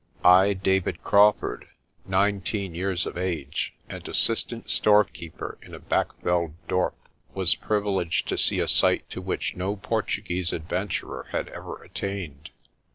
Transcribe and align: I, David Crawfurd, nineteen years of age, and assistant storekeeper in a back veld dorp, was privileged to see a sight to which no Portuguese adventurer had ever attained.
I, 0.25 0.53
David 0.53 1.03
Crawfurd, 1.03 1.67
nineteen 2.07 2.73
years 2.73 3.05
of 3.05 3.19
age, 3.19 3.75
and 3.87 4.07
assistant 4.07 4.67
storekeeper 4.67 5.59
in 5.61 5.75
a 5.75 5.79
back 5.79 6.19
veld 6.23 6.55
dorp, 6.67 6.95
was 7.35 7.53
privileged 7.53 8.27
to 8.29 8.37
see 8.39 8.59
a 8.59 8.67
sight 8.67 9.07
to 9.11 9.21
which 9.21 9.55
no 9.55 9.75
Portuguese 9.75 10.53
adventurer 10.53 11.27
had 11.29 11.49
ever 11.49 11.83
attained. 11.83 12.49